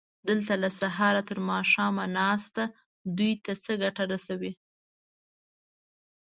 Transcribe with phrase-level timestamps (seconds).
[0.27, 2.63] دلته له سهاره تر ماښامه ناسته
[3.17, 4.53] دوی ته څه ګټه رسوي؟